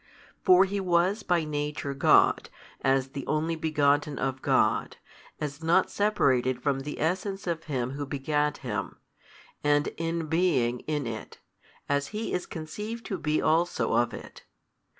[0.41, 2.49] For He was by Nature God,
[2.81, 4.97] as the Only Begotten of God,
[5.39, 8.97] as not separated from the Essence of Him Who begat Him,
[9.63, 11.37] and in being in It,
[11.87, 14.43] as He is conceived to be |309 also of it.